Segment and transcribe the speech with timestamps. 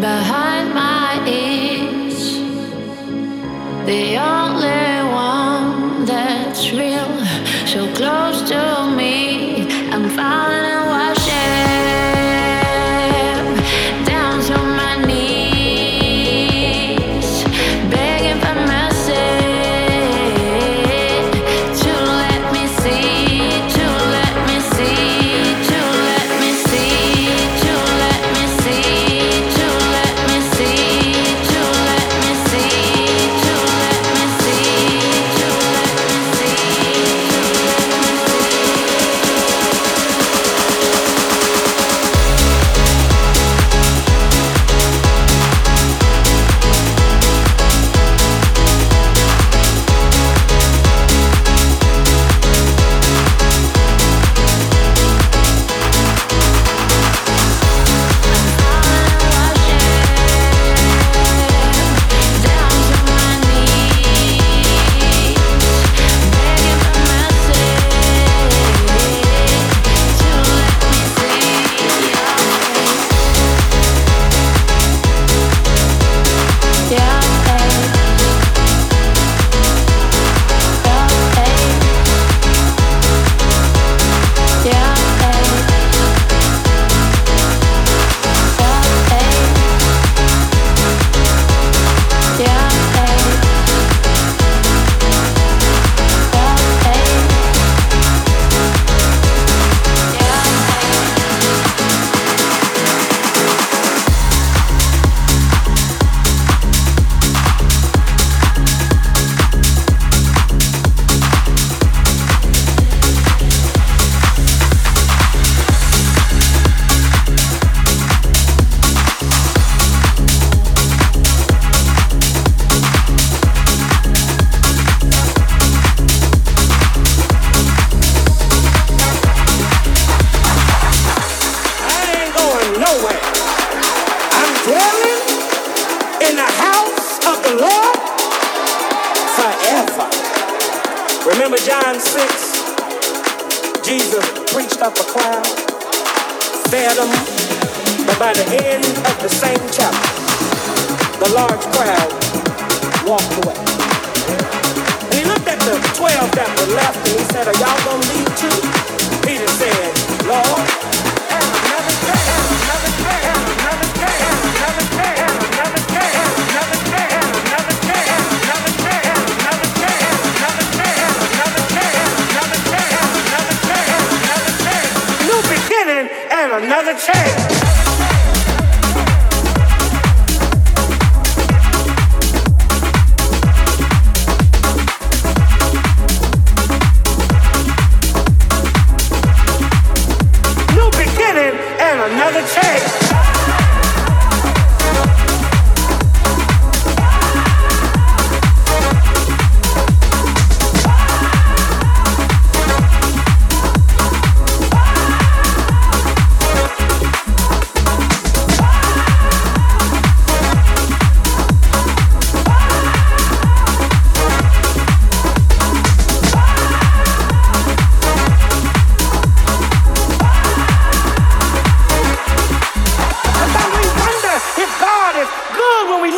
[0.00, 2.38] behind my ears.
[3.86, 4.41] They are.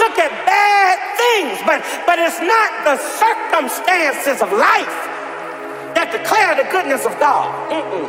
[0.04, 5.00] look at bad things, but, but it's not the circumstances of life
[5.96, 7.48] that declare the goodness of God.
[7.72, 8.04] Mm-mm.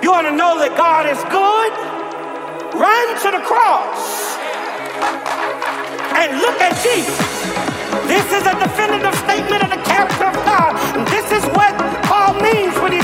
[0.00, 1.72] You want to know that God is good?
[2.72, 4.40] Run to the cross
[6.16, 7.20] and look at Jesus.
[8.08, 10.72] This is a definitive statement of the character of God.
[11.12, 11.76] This is what
[12.08, 13.03] Paul means when he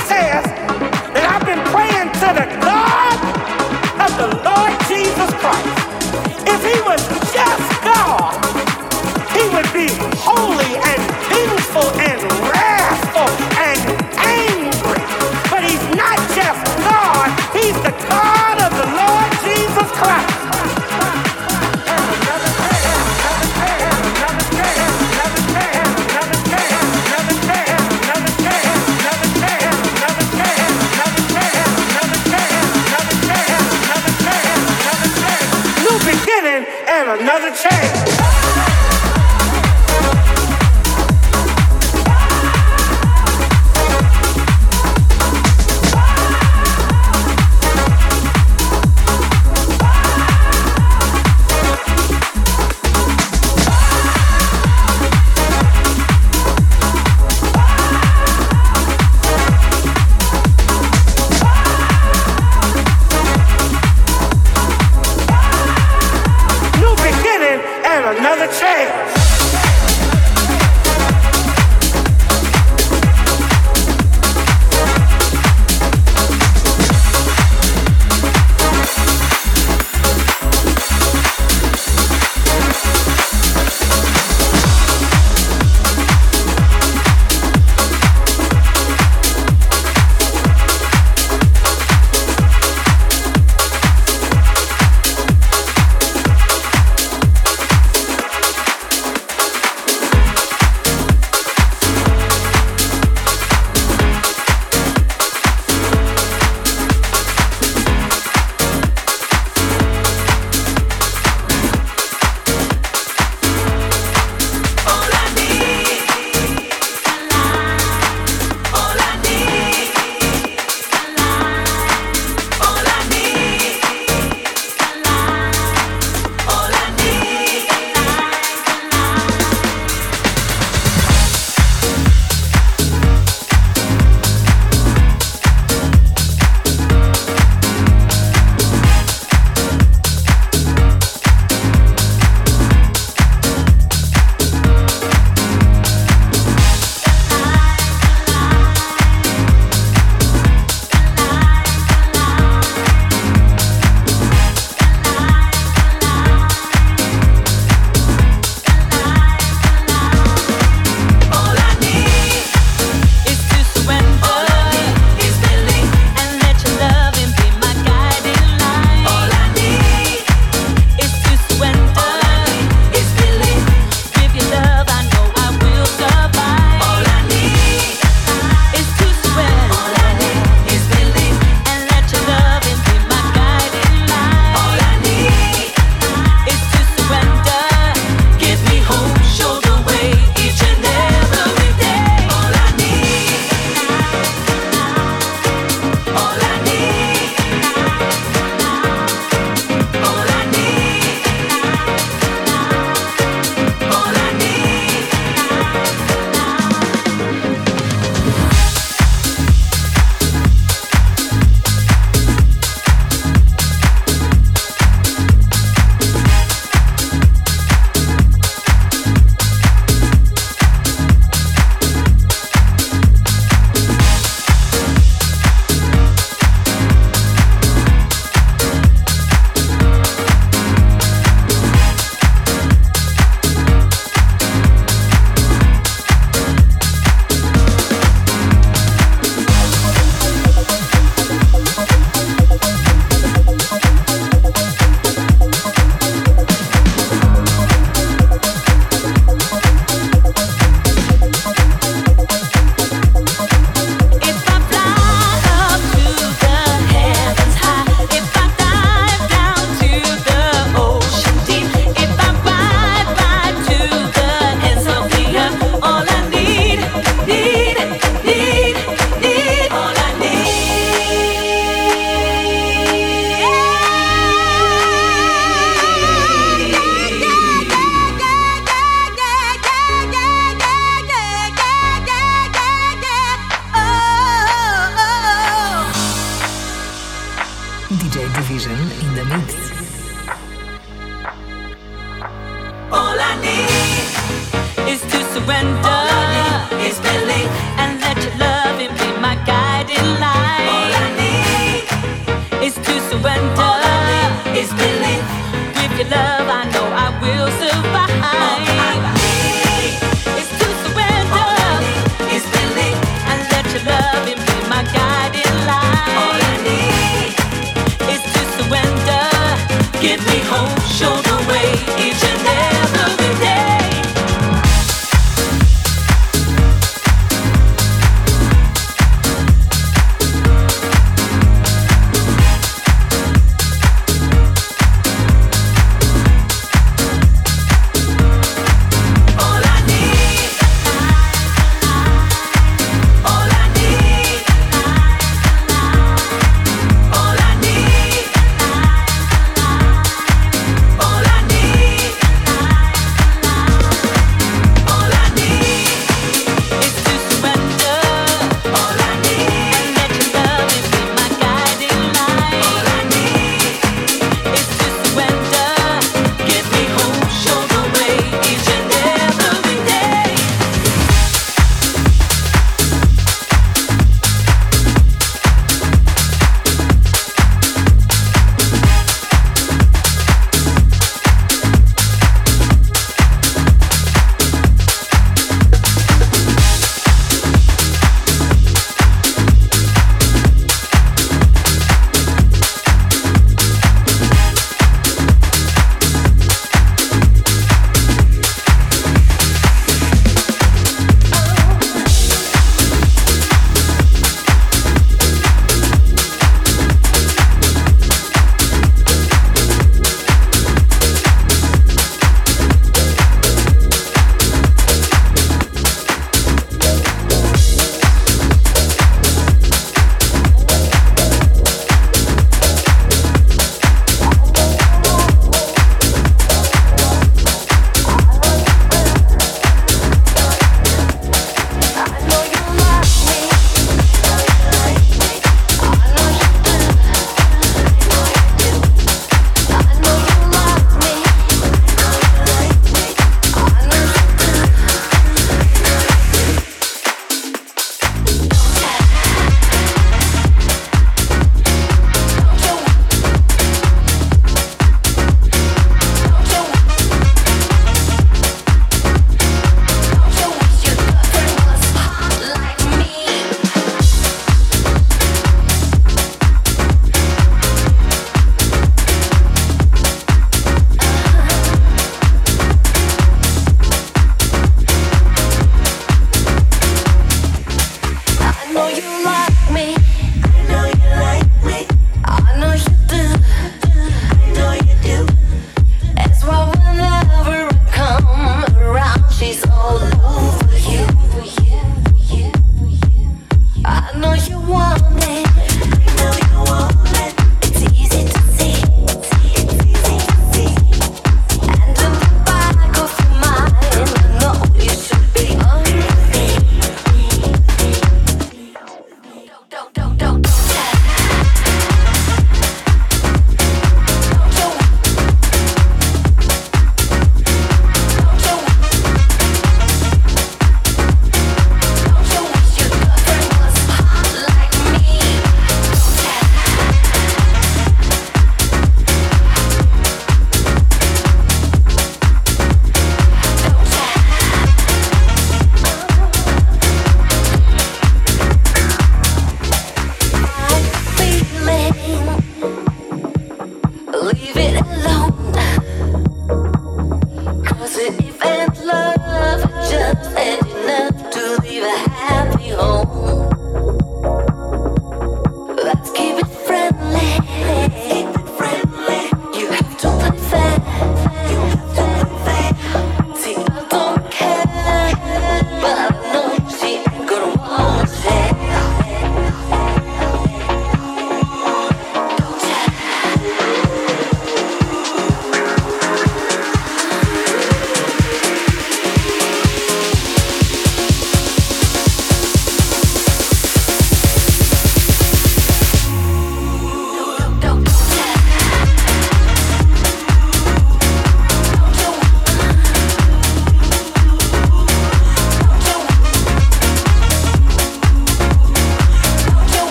[320.00, 322.29] Give me hope, show the way.